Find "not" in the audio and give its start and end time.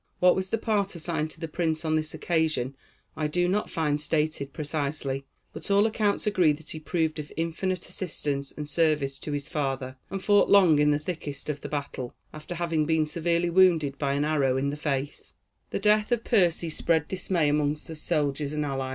3.47-3.69